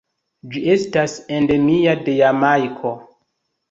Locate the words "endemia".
1.41-1.97